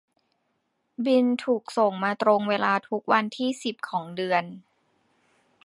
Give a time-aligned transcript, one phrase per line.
[1.05, 4.43] บิลถูกส่งมาตรงเวลาทุกวันที่สิบของเดือน